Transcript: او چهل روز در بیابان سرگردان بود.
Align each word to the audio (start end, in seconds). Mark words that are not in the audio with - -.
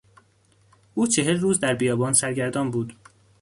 او 0.93 1.07
چهل 1.07 1.37
روز 1.39 1.59
در 1.59 1.73
بیابان 1.73 2.13
سرگردان 2.13 2.71
بود. 2.71 2.95